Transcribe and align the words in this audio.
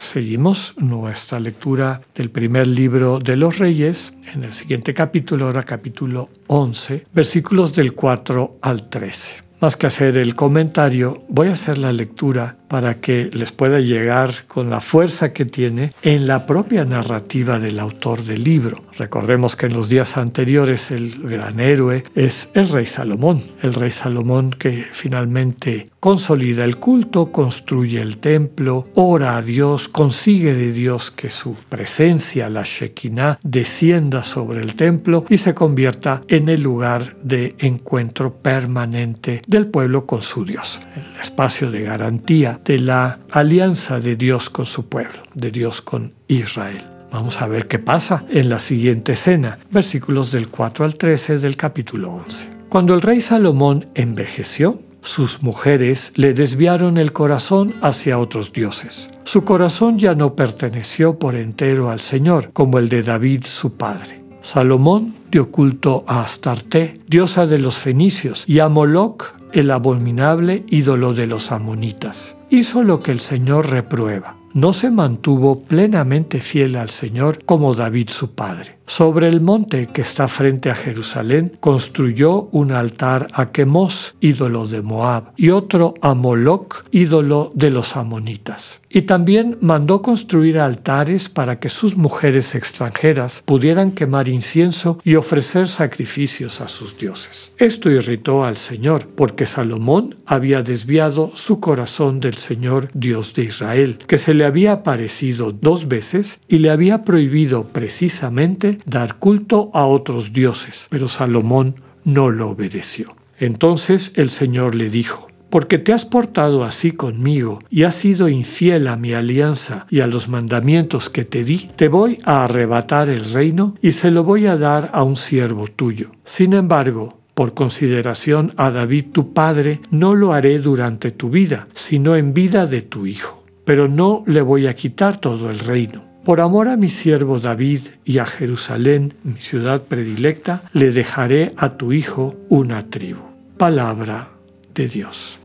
seguimos 0.00 0.74
nuestra 0.78 1.38
lectura 1.38 2.00
del 2.14 2.30
primer 2.30 2.66
libro 2.66 3.18
de 3.18 3.36
los 3.36 3.58
reyes, 3.58 4.14
en 4.34 4.44
el 4.44 4.52
siguiente 4.52 4.94
capítulo, 4.94 5.46
ahora 5.46 5.64
capítulo 5.64 6.28
11, 6.46 7.06
versículos 7.12 7.74
del 7.74 7.94
4 7.94 8.58
al 8.62 8.88
13. 8.88 9.34
Más 9.60 9.76
que 9.76 9.86
hacer 9.86 10.16
el 10.16 10.34
comentario, 10.34 11.22
voy 11.28 11.48
a 11.48 11.52
hacer 11.52 11.76
la 11.76 11.92
lectura 11.92 12.56
para 12.70 13.00
que 13.00 13.30
les 13.32 13.50
pueda 13.50 13.80
llegar 13.80 14.30
con 14.46 14.70
la 14.70 14.78
fuerza 14.78 15.32
que 15.32 15.44
tiene 15.44 15.92
en 16.02 16.28
la 16.28 16.46
propia 16.46 16.84
narrativa 16.84 17.58
del 17.58 17.80
autor 17.80 18.22
del 18.22 18.44
libro. 18.44 18.84
Recordemos 18.96 19.56
que 19.56 19.66
en 19.66 19.72
los 19.72 19.88
días 19.88 20.16
anteriores 20.16 20.92
el 20.92 21.20
gran 21.20 21.58
héroe 21.58 22.04
es 22.14 22.50
el 22.54 22.68
rey 22.68 22.86
Salomón, 22.86 23.42
el 23.62 23.74
rey 23.74 23.90
Salomón 23.90 24.50
que 24.50 24.86
finalmente 24.92 25.90
consolida 25.98 26.64
el 26.64 26.76
culto, 26.76 27.32
construye 27.32 28.00
el 28.00 28.18
templo, 28.18 28.86
ora 28.94 29.36
a 29.36 29.42
Dios, 29.42 29.88
consigue 29.88 30.54
de 30.54 30.70
Dios 30.70 31.10
que 31.10 31.30
su 31.30 31.56
presencia, 31.68 32.48
la 32.48 32.62
Shekinah, 32.62 33.40
descienda 33.42 34.22
sobre 34.22 34.60
el 34.60 34.76
templo 34.76 35.24
y 35.28 35.38
se 35.38 35.54
convierta 35.54 36.22
en 36.28 36.48
el 36.48 36.62
lugar 36.62 37.16
de 37.22 37.56
encuentro 37.58 38.34
permanente 38.34 39.42
del 39.46 39.66
pueblo 39.66 40.06
con 40.06 40.22
su 40.22 40.44
Dios, 40.44 40.80
el 40.94 41.20
espacio 41.20 41.70
de 41.70 41.82
garantía 41.82 42.59
de 42.64 42.78
la 42.78 43.18
alianza 43.30 44.00
de 44.00 44.16
Dios 44.16 44.50
con 44.50 44.66
su 44.66 44.88
pueblo, 44.88 45.22
de 45.34 45.50
Dios 45.50 45.82
con 45.82 46.12
Israel. 46.28 46.84
Vamos 47.10 47.40
a 47.42 47.48
ver 47.48 47.66
qué 47.66 47.78
pasa 47.78 48.24
en 48.30 48.48
la 48.48 48.58
siguiente 48.58 49.14
escena, 49.14 49.58
versículos 49.70 50.30
del 50.30 50.48
4 50.48 50.84
al 50.84 50.94
13 50.94 51.38
del 51.38 51.56
capítulo 51.56 52.12
11. 52.12 52.48
Cuando 52.68 52.94
el 52.94 53.02
rey 53.02 53.20
Salomón 53.20 53.86
envejeció, 53.94 54.80
sus 55.02 55.42
mujeres 55.42 56.12
le 56.14 56.34
desviaron 56.34 56.98
el 56.98 57.12
corazón 57.12 57.74
hacia 57.80 58.18
otros 58.18 58.52
dioses. 58.52 59.08
Su 59.24 59.44
corazón 59.44 59.98
ya 59.98 60.14
no 60.14 60.36
perteneció 60.36 61.18
por 61.18 61.34
entero 61.34 61.90
al 61.90 62.00
Señor, 62.00 62.50
como 62.52 62.78
el 62.78 62.88
de 62.88 63.02
David 63.02 63.44
su 63.46 63.74
padre. 63.74 64.18
Salomón 64.42 65.14
dio 65.30 65.50
culto 65.50 66.04
a 66.06 66.22
Astarte, 66.22 66.98
diosa 67.06 67.46
de 67.46 67.58
los 67.58 67.76
fenicios, 67.76 68.44
y 68.46 68.60
a 68.60 68.68
Moloch, 68.68 69.34
el 69.52 69.70
abominable 69.70 70.64
ídolo 70.68 71.12
de 71.12 71.26
los 71.26 71.50
amonitas. 71.50 72.36
Hizo 72.52 72.82
lo 72.82 73.00
que 73.00 73.12
el 73.12 73.20
Señor 73.20 73.70
reprueba. 73.70 74.34
No 74.54 74.72
se 74.72 74.90
mantuvo 74.90 75.60
plenamente 75.60 76.40
fiel 76.40 76.74
al 76.74 76.88
Señor 76.88 77.44
como 77.44 77.74
David 77.74 78.08
su 78.08 78.34
padre. 78.34 78.79
Sobre 78.90 79.28
el 79.28 79.40
monte 79.40 79.86
que 79.86 80.02
está 80.02 80.26
frente 80.26 80.68
a 80.68 80.74
Jerusalén 80.74 81.52
construyó 81.60 82.48
un 82.50 82.72
altar 82.72 83.28
a 83.34 83.52
Quemos, 83.52 84.16
ídolo 84.20 84.66
de 84.66 84.82
Moab, 84.82 85.30
y 85.36 85.50
otro 85.50 85.94
a 86.00 86.14
Moloch, 86.14 86.84
ídolo 86.90 87.52
de 87.54 87.70
los 87.70 87.96
amonitas. 87.96 88.80
Y 88.88 89.02
también 89.02 89.56
mandó 89.60 90.02
construir 90.02 90.58
altares 90.58 91.28
para 91.28 91.60
que 91.60 91.68
sus 91.68 91.96
mujeres 91.96 92.56
extranjeras 92.56 93.44
pudieran 93.44 93.92
quemar 93.92 94.28
incienso 94.28 94.98
y 95.04 95.14
ofrecer 95.14 95.68
sacrificios 95.68 96.60
a 96.60 96.66
sus 96.66 96.98
dioses. 96.98 97.52
Esto 97.58 97.88
irritó 97.90 98.42
al 98.44 98.56
Señor, 98.56 99.06
porque 99.06 99.46
Salomón 99.46 100.16
había 100.26 100.64
desviado 100.64 101.30
su 101.34 101.60
corazón 101.60 102.18
del 102.18 102.34
Señor 102.34 102.88
Dios 102.92 103.34
de 103.34 103.44
Israel, 103.44 103.98
que 104.08 104.18
se 104.18 104.34
le 104.34 104.44
había 104.44 104.72
aparecido 104.72 105.52
dos 105.52 105.86
veces 105.86 106.40
y 106.48 106.58
le 106.58 106.70
había 106.70 107.04
prohibido 107.04 107.68
precisamente 107.68 108.79
dar 108.86 109.16
culto 109.16 109.70
a 109.74 109.84
otros 109.84 110.32
dioses, 110.32 110.86
pero 110.90 111.08
Salomón 111.08 111.76
no 112.04 112.30
lo 112.30 112.50
obedeció. 112.50 113.14
Entonces 113.38 114.12
el 114.16 114.30
Señor 114.30 114.74
le 114.74 114.90
dijo, 114.90 115.30
porque 115.50 115.78
te 115.78 115.92
has 115.92 116.04
portado 116.04 116.64
así 116.64 116.92
conmigo 116.92 117.58
y 117.70 117.82
has 117.82 117.96
sido 117.96 118.28
infiel 118.28 118.86
a 118.86 118.96
mi 118.96 119.12
alianza 119.12 119.86
y 119.90 120.00
a 120.00 120.06
los 120.06 120.28
mandamientos 120.28 121.10
que 121.10 121.24
te 121.24 121.44
di, 121.44 121.68
te 121.76 121.88
voy 121.88 122.18
a 122.24 122.44
arrebatar 122.44 123.08
el 123.08 123.24
reino 123.32 123.74
y 123.82 123.92
se 123.92 124.10
lo 124.10 124.24
voy 124.24 124.46
a 124.46 124.56
dar 124.56 124.90
a 124.92 125.02
un 125.02 125.16
siervo 125.16 125.66
tuyo. 125.66 126.12
Sin 126.24 126.52
embargo, 126.52 127.20
por 127.34 127.54
consideración 127.54 128.52
a 128.56 128.70
David 128.70 129.06
tu 129.12 129.32
padre, 129.32 129.80
no 129.90 130.14
lo 130.14 130.32
haré 130.32 130.58
durante 130.58 131.10
tu 131.10 131.30
vida, 131.30 131.68
sino 131.74 132.16
en 132.16 132.34
vida 132.34 132.66
de 132.66 132.82
tu 132.82 133.06
hijo. 133.06 133.44
Pero 133.64 133.88
no 133.88 134.24
le 134.26 134.42
voy 134.42 134.66
a 134.66 134.74
quitar 134.74 135.20
todo 135.20 135.50
el 135.50 135.58
reino. 135.58 136.09
Por 136.24 136.42
amor 136.42 136.68
a 136.68 136.76
mi 136.76 136.90
siervo 136.90 137.40
David 137.40 137.80
y 138.04 138.18
a 138.18 138.26
Jerusalén, 138.26 139.14
mi 139.24 139.40
ciudad 139.40 139.82
predilecta, 139.82 140.62
le 140.74 140.92
dejaré 140.92 141.52
a 141.56 141.78
tu 141.78 141.92
hijo 141.92 142.36
una 142.50 142.90
tribu. 142.90 143.22
Palabra 143.56 144.28
de 144.74 144.86
Dios. 144.86 145.38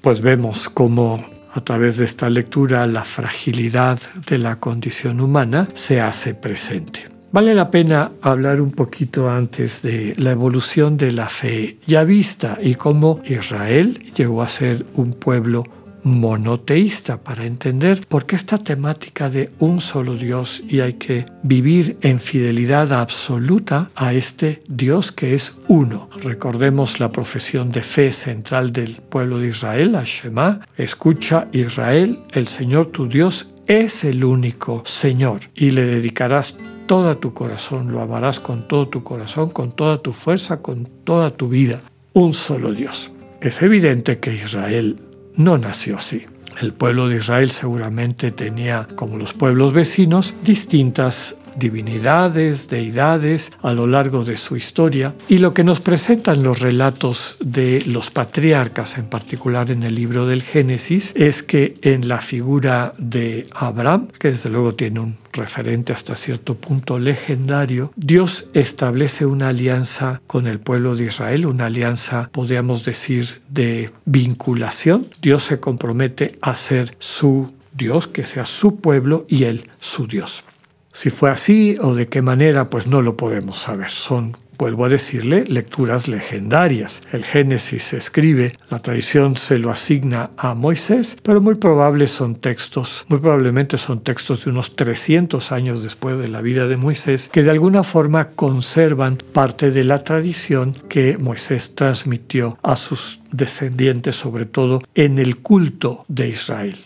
Pues 0.00 0.20
vemos 0.20 0.68
cómo 0.68 1.24
a 1.52 1.60
través 1.62 1.96
de 1.96 2.04
esta 2.04 2.30
lectura 2.30 2.86
la 2.86 3.02
fragilidad 3.02 3.98
de 4.28 4.38
la 4.38 4.60
condición 4.60 5.20
humana 5.20 5.68
se 5.74 6.00
hace 6.00 6.34
presente. 6.34 7.08
Vale 7.32 7.54
la 7.54 7.70
pena 7.70 8.12
hablar 8.22 8.60
un 8.60 8.70
poquito 8.70 9.30
antes 9.30 9.82
de 9.82 10.14
la 10.16 10.32
evolución 10.32 10.96
de 10.96 11.12
la 11.12 11.28
fe 11.28 11.78
ya 11.86 12.04
vista 12.04 12.58
y 12.60 12.74
cómo 12.74 13.20
Israel 13.24 14.00
llegó 14.16 14.42
a 14.42 14.48
ser 14.48 14.86
un 14.94 15.12
pueblo 15.12 15.64
monoteísta 16.02 17.22
para 17.22 17.44
entender 17.44 18.06
por 18.08 18.26
qué 18.26 18.36
esta 18.36 18.58
temática 18.58 19.28
de 19.28 19.50
un 19.58 19.80
solo 19.80 20.16
Dios 20.16 20.62
y 20.68 20.80
hay 20.80 20.94
que 20.94 21.26
vivir 21.42 21.96
en 22.02 22.20
fidelidad 22.20 22.92
absoluta 22.92 23.90
a 23.94 24.12
este 24.14 24.62
Dios 24.68 25.12
que 25.12 25.34
es 25.34 25.56
uno. 25.68 26.08
Recordemos 26.22 27.00
la 27.00 27.10
profesión 27.10 27.70
de 27.70 27.82
fe 27.82 28.12
central 28.12 28.72
del 28.72 28.96
pueblo 28.96 29.38
de 29.38 29.48
Israel, 29.48 29.96
la. 29.96 30.60
Escucha 30.76 31.48
Israel, 31.52 32.20
el 32.32 32.46
Señor 32.46 32.86
tu 32.86 33.08
Dios 33.08 33.48
es 33.66 34.04
el 34.04 34.24
único 34.24 34.82
Señor 34.84 35.42
y 35.54 35.70
le 35.70 35.84
dedicarás 35.84 36.56
todo 36.86 37.18
tu 37.18 37.32
corazón, 37.32 37.92
lo 37.92 38.00
amarás 38.00 38.40
con 38.40 38.66
todo 38.66 38.88
tu 38.88 39.04
corazón, 39.04 39.50
con 39.50 39.70
toda 39.70 40.02
tu 40.02 40.12
fuerza, 40.12 40.60
con 40.60 40.88
toda 41.04 41.30
tu 41.30 41.48
vida. 41.48 41.80
Un 42.14 42.34
solo 42.34 42.72
Dios. 42.72 43.12
Es 43.40 43.62
evidente 43.62 44.18
que 44.18 44.34
Israel 44.34 45.00
no 45.36 45.58
nació 45.58 45.98
así. 45.98 46.24
El 46.60 46.72
pueblo 46.72 47.08
de 47.08 47.16
Israel 47.16 47.50
seguramente 47.50 48.32
tenía, 48.32 48.86
como 48.96 49.16
los 49.16 49.32
pueblos 49.32 49.72
vecinos, 49.72 50.34
distintas 50.42 51.39
divinidades, 51.56 52.68
deidades 52.68 53.52
a 53.62 53.72
lo 53.72 53.86
largo 53.86 54.24
de 54.24 54.36
su 54.36 54.56
historia 54.56 55.14
y 55.28 55.38
lo 55.38 55.54
que 55.54 55.64
nos 55.64 55.80
presentan 55.80 56.42
los 56.42 56.60
relatos 56.60 57.36
de 57.40 57.82
los 57.86 58.10
patriarcas, 58.10 58.98
en 58.98 59.06
particular 59.06 59.70
en 59.70 59.82
el 59.82 59.94
libro 59.94 60.26
del 60.26 60.42
Génesis, 60.42 61.12
es 61.16 61.42
que 61.42 61.76
en 61.82 62.08
la 62.08 62.18
figura 62.18 62.94
de 62.98 63.46
Abraham, 63.54 64.08
que 64.18 64.30
desde 64.30 64.50
luego 64.50 64.74
tiene 64.74 65.00
un 65.00 65.16
referente 65.32 65.92
hasta 65.92 66.16
cierto 66.16 66.56
punto 66.56 66.98
legendario, 66.98 67.92
Dios 67.96 68.46
establece 68.54 69.26
una 69.26 69.48
alianza 69.48 70.20
con 70.26 70.46
el 70.46 70.58
pueblo 70.58 70.96
de 70.96 71.04
Israel, 71.04 71.46
una 71.46 71.66
alianza, 71.66 72.28
podríamos 72.32 72.84
decir, 72.84 73.40
de 73.48 73.90
vinculación. 74.04 75.06
Dios 75.22 75.44
se 75.44 75.60
compromete 75.60 76.38
a 76.40 76.56
ser 76.56 76.96
su 76.98 77.52
Dios, 77.72 78.06
que 78.06 78.26
sea 78.26 78.44
su 78.44 78.76
pueblo 78.76 79.26
y 79.28 79.44
él 79.44 79.68
su 79.80 80.06
Dios. 80.06 80.44
Si 80.92 81.10
fue 81.10 81.30
así 81.30 81.76
o 81.80 81.94
de 81.94 82.08
qué 82.08 82.22
manera, 82.22 82.68
pues 82.68 82.86
no 82.86 83.02
lo 83.02 83.16
podemos 83.16 83.60
saber. 83.60 83.90
Son 83.90 84.36
vuelvo 84.60 84.84
a 84.84 84.90
decirle, 84.90 85.44
lecturas 85.46 86.06
legendarias. 86.06 87.02
El 87.12 87.24
Génesis 87.24 87.82
se 87.82 87.96
escribe, 87.96 88.52
la 88.68 88.80
tradición 88.80 89.38
se 89.38 89.58
lo 89.58 89.70
asigna 89.70 90.32
a 90.36 90.54
Moisés, 90.54 91.16
pero 91.22 91.40
muy 91.40 91.54
probable 91.54 92.06
son 92.06 92.34
textos, 92.34 93.06
muy 93.08 93.20
probablemente 93.20 93.78
son 93.78 94.00
textos 94.00 94.44
de 94.44 94.50
unos 94.50 94.76
300 94.76 95.50
años 95.50 95.82
después 95.82 96.18
de 96.18 96.28
la 96.28 96.42
vida 96.42 96.68
de 96.68 96.76
Moisés, 96.76 97.30
que 97.32 97.42
de 97.42 97.50
alguna 97.50 97.82
forma 97.82 98.32
conservan 98.32 99.16
parte 99.32 99.70
de 99.70 99.82
la 99.82 100.04
tradición 100.04 100.74
que 100.90 101.16
Moisés 101.16 101.74
transmitió 101.74 102.58
a 102.62 102.76
sus 102.76 103.19
descendientes, 103.32 104.16
sobre 104.16 104.46
todo 104.46 104.80
en 104.94 105.18
el 105.18 105.38
culto 105.38 106.04
de 106.08 106.28
Israel, 106.28 106.76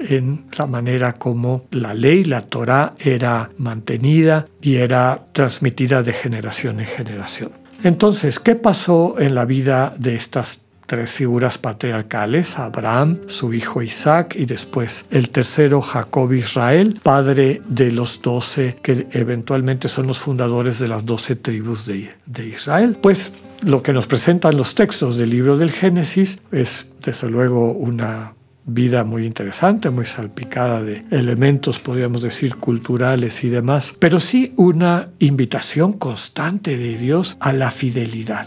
en 0.00 0.44
la 0.56 0.66
manera 0.66 1.14
como 1.14 1.64
la 1.70 1.94
ley, 1.94 2.24
la 2.24 2.42
Torah, 2.42 2.94
era 2.98 3.50
mantenida 3.58 4.46
y 4.60 4.76
era 4.76 5.26
transmitida 5.32 6.02
de 6.02 6.12
generación 6.12 6.80
en 6.80 6.86
generación. 6.86 7.52
Entonces, 7.84 8.40
¿qué 8.40 8.56
pasó 8.56 9.16
en 9.18 9.34
la 9.34 9.44
vida 9.44 9.94
de 9.98 10.16
estas 10.16 10.62
tres 10.88 11.12
figuras 11.12 11.58
patriarcales, 11.58 12.58
Abraham, 12.58 13.18
su 13.26 13.52
hijo 13.52 13.82
Isaac 13.82 14.34
y 14.36 14.46
después 14.46 15.06
el 15.10 15.28
tercero 15.28 15.82
Jacob 15.82 16.32
Israel, 16.32 16.98
padre 17.02 17.60
de 17.68 17.92
los 17.92 18.22
doce 18.22 18.74
que 18.82 19.06
eventualmente 19.12 19.88
son 19.88 20.06
los 20.06 20.18
fundadores 20.18 20.78
de 20.78 20.88
las 20.88 21.04
doce 21.04 21.36
tribus 21.36 21.84
de, 21.84 22.10
de 22.24 22.46
Israel. 22.46 22.96
Pues 23.02 23.32
lo 23.62 23.82
que 23.82 23.92
nos 23.92 24.06
presentan 24.06 24.56
los 24.56 24.74
textos 24.74 25.18
del 25.18 25.28
libro 25.28 25.58
del 25.58 25.70
Génesis 25.70 26.40
es 26.52 26.90
desde 27.04 27.28
luego 27.28 27.72
una 27.72 28.32
vida 28.64 29.04
muy 29.04 29.26
interesante, 29.26 29.90
muy 29.90 30.06
salpicada 30.06 30.82
de 30.82 31.04
elementos, 31.10 31.78
podríamos 31.78 32.22
decir, 32.22 32.56
culturales 32.56 33.44
y 33.44 33.50
demás, 33.50 33.94
pero 33.98 34.20
sí 34.20 34.54
una 34.56 35.10
invitación 35.18 35.92
constante 35.92 36.78
de 36.78 36.96
Dios 36.96 37.36
a 37.40 37.52
la 37.52 37.70
fidelidad. 37.70 38.46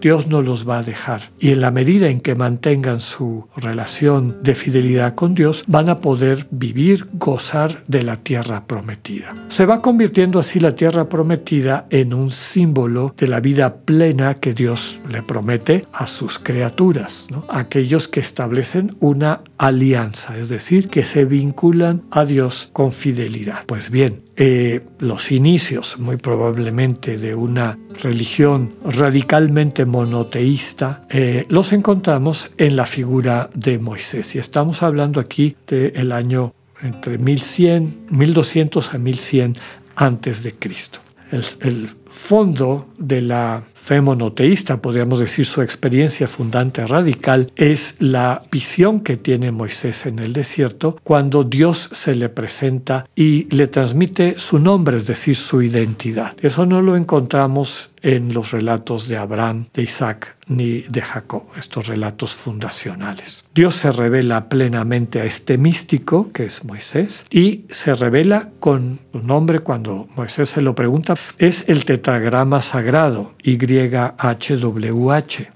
Dios 0.00 0.26
no 0.26 0.42
los 0.42 0.68
va 0.68 0.78
a 0.78 0.82
dejar. 0.82 1.30
Y 1.38 1.50
en 1.50 1.60
la 1.60 1.70
medida 1.70 2.08
en 2.08 2.20
que 2.20 2.34
mantengan 2.34 3.00
su 3.00 3.48
relación 3.56 4.42
de 4.42 4.54
fidelidad 4.54 5.14
con 5.14 5.34
Dios, 5.34 5.64
van 5.66 5.88
a 5.88 5.98
poder 5.98 6.46
vivir, 6.50 7.06
gozar 7.12 7.82
de 7.86 8.02
la 8.02 8.18
tierra 8.18 8.66
prometida. 8.66 9.34
Se 9.48 9.66
va 9.66 9.82
convirtiendo 9.82 10.38
así 10.38 10.60
la 10.60 10.74
tierra 10.74 11.08
prometida 11.08 11.86
en 11.90 12.14
un 12.14 12.30
símbolo 12.30 13.14
de 13.16 13.28
la 13.28 13.40
vida 13.40 13.76
plena 13.76 14.34
que 14.34 14.54
Dios 14.54 15.00
le 15.08 15.22
promete 15.22 15.86
a 15.92 16.06
sus 16.06 16.38
criaturas, 16.38 17.26
aquellos 17.48 18.08
que 18.08 18.20
establecen 18.20 18.96
una 19.00 19.40
alianza, 19.58 20.36
es 20.36 20.48
decir, 20.48 20.88
que 20.88 21.04
se 21.04 21.24
vinculan 21.24 22.02
a 22.10 22.24
Dios 22.24 22.70
con 22.72 22.92
fidelidad. 22.92 23.64
Pues 23.66 23.90
bien, 23.90 24.23
eh, 24.36 24.84
los 24.98 25.30
inicios, 25.30 25.98
muy 25.98 26.16
probablemente, 26.16 27.18
de 27.18 27.34
una 27.34 27.78
religión 28.02 28.74
radicalmente 28.84 29.84
monoteísta, 29.84 31.06
eh, 31.10 31.46
los 31.48 31.72
encontramos 31.72 32.50
en 32.58 32.76
la 32.76 32.86
figura 32.86 33.48
de 33.54 33.78
Moisés. 33.78 34.34
Y 34.34 34.38
estamos 34.38 34.82
hablando 34.82 35.20
aquí 35.20 35.56
del 35.66 36.12
año 36.12 36.52
entre 36.82 37.18
1100, 37.18 38.06
1200 38.10 38.94
a 38.94 38.98
1100 38.98 39.56
antes 39.96 40.42
de 40.42 40.52
Cristo. 40.54 41.00
el 41.30 41.88
fondo 42.14 42.86
de 42.96 43.20
la 43.20 43.64
fe 43.74 44.00
monoteísta, 44.00 44.80
podríamos 44.80 45.18
decir 45.20 45.44
su 45.44 45.60
experiencia 45.60 46.26
fundante 46.26 46.86
radical, 46.86 47.52
es 47.54 47.96
la 47.98 48.42
visión 48.50 49.00
que 49.00 49.18
tiene 49.18 49.52
Moisés 49.52 50.06
en 50.06 50.20
el 50.20 50.32
desierto 50.32 50.96
cuando 51.02 51.44
Dios 51.44 51.90
se 51.92 52.14
le 52.14 52.30
presenta 52.30 53.06
y 53.14 53.54
le 53.54 53.66
transmite 53.66 54.38
su 54.38 54.58
nombre, 54.58 54.96
es 54.96 55.06
decir, 55.06 55.36
su 55.36 55.60
identidad. 55.60 56.34
Eso 56.40 56.64
no 56.64 56.80
lo 56.80 56.96
encontramos 56.96 57.90
en 58.00 58.32
los 58.32 58.52
relatos 58.52 59.08
de 59.08 59.16
Abraham, 59.16 59.66
de 59.72 59.82
Isaac 59.82 60.36
ni 60.46 60.82
de 60.82 61.00
Jacob, 61.00 61.44
estos 61.56 61.86
relatos 61.86 62.34
fundacionales. 62.34 63.46
Dios 63.54 63.76
se 63.76 63.90
revela 63.90 64.50
plenamente 64.50 65.22
a 65.22 65.24
este 65.24 65.56
místico, 65.56 66.30
que 66.30 66.44
es 66.44 66.64
Moisés, 66.66 67.24
y 67.30 67.64
se 67.70 67.94
revela 67.94 68.50
con 68.60 68.98
su 69.12 69.20
nombre 69.20 69.60
cuando 69.60 70.06
Moisés 70.16 70.50
se 70.50 70.60
lo 70.60 70.74
pregunta, 70.74 71.14
es 71.38 71.64
el 71.68 71.86
tetragrama 71.86 72.03
sagrado, 72.62 73.32
YHWH. 73.42 74.02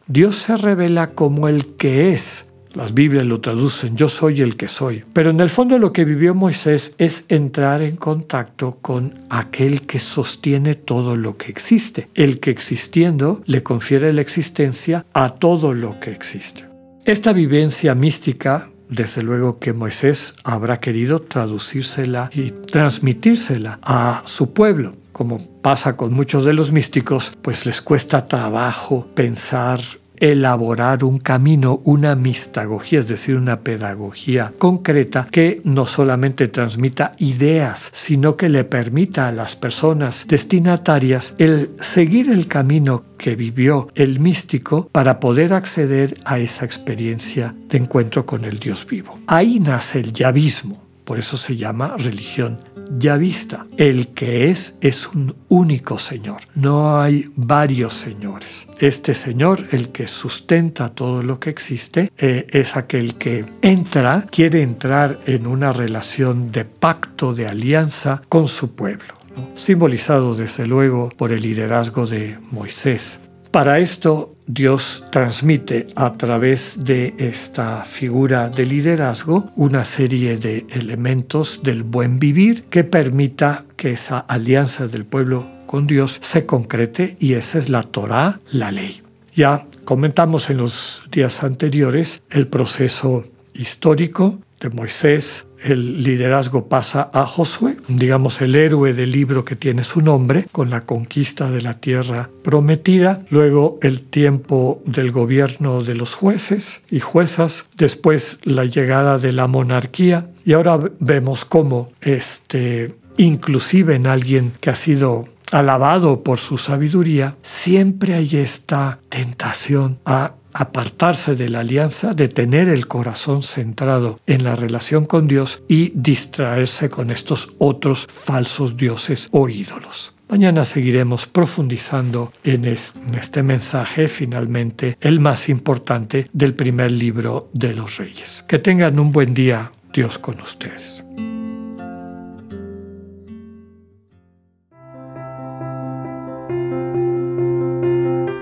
Dios 0.06 0.36
se 0.36 0.56
revela 0.56 1.10
como 1.10 1.48
el 1.48 1.76
que 1.76 2.12
es, 2.12 2.46
las 2.74 2.94
Biblias 2.94 3.26
lo 3.26 3.40
traducen, 3.40 3.96
yo 3.96 4.08
soy 4.08 4.40
el 4.40 4.56
que 4.56 4.68
soy. 4.68 5.04
Pero 5.12 5.30
en 5.30 5.40
el 5.40 5.50
fondo 5.50 5.78
lo 5.78 5.92
que 5.92 6.04
vivió 6.04 6.34
Moisés 6.34 6.94
es 6.98 7.24
entrar 7.28 7.82
en 7.82 7.96
contacto 7.96 8.78
con 8.80 9.14
aquel 9.30 9.82
que 9.82 9.98
sostiene 9.98 10.74
todo 10.74 11.16
lo 11.16 11.36
que 11.36 11.50
existe, 11.50 12.08
el 12.14 12.40
que 12.40 12.50
existiendo 12.50 13.42
le 13.46 13.62
confiere 13.62 14.12
la 14.12 14.20
existencia 14.20 15.04
a 15.12 15.30
todo 15.30 15.72
lo 15.72 15.98
que 16.00 16.12
existe. 16.12 16.64
Esta 17.04 17.32
vivencia 17.32 17.94
mística 17.94 18.68
desde 18.88 19.22
luego 19.22 19.58
que 19.58 19.72
Moisés 19.72 20.34
habrá 20.44 20.80
querido 20.80 21.20
traducírsela 21.20 22.30
y 22.32 22.50
transmitírsela 22.50 23.78
a 23.82 24.22
su 24.24 24.52
pueblo. 24.52 24.94
Como 25.18 25.38
pasa 25.62 25.96
con 25.96 26.12
muchos 26.12 26.44
de 26.44 26.52
los 26.52 26.70
místicos, 26.70 27.36
pues 27.42 27.66
les 27.66 27.82
cuesta 27.82 28.28
trabajo 28.28 29.04
pensar 29.16 29.80
elaborar 30.16 31.02
un 31.02 31.18
camino, 31.18 31.80
una 31.84 32.14
mistagogía, 32.14 33.00
es 33.00 33.08
decir, 33.08 33.34
una 33.34 33.58
pedagogía 33.58 34.52
concreta 34.58 35.26
que 35.28 35.60
no 35.64 35.88
solamente 35.88 36.46
transmita 36.46 37.16
ideas, 37.18 37.90
sino 37.92 38.36
que 38.36 38.48
le 38.48 38.62
permita 38.62 39.26
a 39.26 39.32
las 39.32 39.56
personas 39.56 40.24
destinatarias 40.28 41.34
el 41.38 41.70
seguir 41.80 42.30
el 42.30 42.46
camino 42.46 43.02
que 43.18 43.34
vivió 43.34 43.88
el 43.96 44.20
místico 44.20 44.88
para 44.92 45.18
poder 45.18 45.52
acceder 45.52 46.16
a 46.26 46.38
esa 46.38 46.64
experiencia 46.64 47.56
de 47.68 47.78
encuentro 47.78 48.24
con 48.24 48.44
el 48.44 48.60
Dios 48.60 48.86
vivo. 48.86 49.18
Ahí 49.26 49.58
nace 49.58 49.98
el 49.98 50.12
yavismo, 50.12 50.80
por 51.08 51.18
eso 51.18 51.36
se 51.36 51.56
llama 51.56 51.94
religión 51.96 52.58
ya 52.98 53.16
vista. 53.16 53.66
El 53.76 54.08
que 54.08 54.50
es 54.50 54.78
es 54.80 55.08
un 55.08 55.34
único 55.48 55.98
Señor. 55.98 56.38
No 56.54 57.00
hay 57.00 57.26
varios 57.36 57.94
señores. 57.94 58.68
Este 58.78 59.14
Señor, 59.14 59.64
el 59.72 59.90
que 59.90 60.06
sustenta 60.06 60.90
todo 60.90 61.22
lo 61.22 61.38
que 61.40 61.50
existe, 61.50 62.12
eh, 62.18 62.46
es 62.50 62.76
aquel 62.76 63.16
que 63.16 63.44
entra, 63.62 64.26
quiere 64.30 64.62
entrar 64.62 65.20
en 65.26 65.46
una 65.46 65.72
relación 65.72 66.52
de 66.52 66.64
pacto, 66.64 67.34
de 67.34 67.46
alianza 67.46 68.22
con 68.28 68.48
su 68.48 68.74
pueblo. 68.74 69.14
simbolizado 69.54 70.34
desde 70.34 70.66
luego 70.66 71.10
por 71.16 71.32
el 71.32 71.42
liderazgo 71.42 72.08
de 72.08 72.38
Moisés. 72.50 73.20
Para 73.50 73.78
esto 73.78 74.34
Dios 74.46 75.04
transmite 75.10 75.86
a 75.94 76.14
través 76.14 76.84
de 76.84 77.14
esta 77.18 77.84
figura 77.84 78.50
de 78.50 78.66
liderazgo 78.66 79.50
una 79.56 79.84
serie 79.84 80.36
de 80.36 80.66
elementos 80.70 81.60
del 81.62 81.82
buen 81.82 82.18
vivir 82.18 82.64
que 82.64 82.84
permita 82.84 83.64
que 83.76 83.92
esa 83.92 84.18
alianza 84.18 84.86
del 84.86 85.06
pueblo 85.06 85.46
con 85.66 85.86
Dios 85.86 86.18
se 86.20 86.46
concrete 86.46 87.16
y 87.18 87.34
esa 87.34 87.58
es 87.58 87.68
la 87.68 87.82
Torah, 87.82 88.40
la 88.52 88.70
ley. 88.70 89.02
Ya 89.34 89.66
comentamos 89.84 90.50
en 90.50 90.58
los 90.58 91.02
días 91.10 91.42
anteriores 91.42 92.22
el 92.30 92.48
proceso 92.48 93.24
histórico 93.54 94.38
de 94.60 94.70
Moisés, 94.70 95.47
el 95.62 96.02
liderazgo 96.02 96.68
pasa 96.68 97.10
a 97.12 97.26
Josué, 97.26 97.76
digamos 97.88 98.40
el 98.40 98.54
héroe 98.54 98.94
del 98.94 99.12
libro 99.12 99.44
que 99.44 99.56
tiene 99.56 99.84
su 99.84 100.00
nombre, 100.00 100.46
con 100.52 100.70
la 100.70 100.82
conquista 100.82 101.50
de 101.50 101.62
la 101.62 101.74
tierra 101.74 102.30
prometida, 102.42 103.24
luego 103.30 103.78
el 103.82 104.00
tiempo 104.02 104.82
del 104.84 105.10
gobierno 105.10 105.82
de 105.82 105.94
los 105.94 106.14
jueces 106.14 106.82
y 106.90 107.00
juezas, 107.00 107.66
después 107.76 108.38
la 108.44 108.64
llegada 108.64 109.18
de 109.18 109.32
la 109.32 109.46
monarquía 109.46 110.30
y 110.44 110.52
ahora 110.52 110.78
vemos 111.00 111.44
cómo 111.44 111.90
este 112.00 112.94
inclusive 113.18 113.96
en 113.96 114.06
alguien 114.06 114.52
que 114.60 114.70
ha 114.70 114.76
sido 114.76 115.26
alabado 115.50 116.22
por 116.22 116.38
su 116.38 116.58
sabiduría, 116.58 117.36
siempre 117.42 118.14
hay 118.14 118.36
esta 118.36 119.00
tentación 119.08 119.98
a 120.04 120.34
apartarse 120.52 121.36
de 121.36 121.48
la 121.48 121.60
alianza, 121.60 122.14
de 122.14 122.28
tener 122.28 122.68
el 122.68 122.86
corazón 122.86 123.42
centrado 123.42 124.20
en 124.26 124.44
la 124.44 124.54
relación 124.54 125.06
con 125.06 125.28
Dios 125.28 125.62
y 125.68 125.92
distraerse 125.94 126.88
con 126.88 127.10
estos 127.10 127.54
otros 127.58 128.06
falsos 128.08 128.76
dioses 128.76 129.28
o 129.30 129.48
ídolos. 129.48 130.14
Mañana 130.28 130.66
seguiremos 130.66 131.26
profundizando 131.26 132.32
en 132.44 132.66
este 132.66 133.42
mensaje, 133.42 134.08
finalmente 134.08 134.98
el 135.00 135.20
más 135.20 135.48
importante 135.48 136.28
del 136.34 136.54
primer 136.54 136.90
libro 136.90 137.48
de 137.54 137.72
los 137.72 137.96
reyes. 137.96 138.44
Que 138.46 138.58
tengan 138.58 138.98
un 138.98 139.10
buen 139.10 139.32
día, 139.32 139.72
Dios 139.94 140.18
con 140.18 140.38
ustedes. 140.40 141.02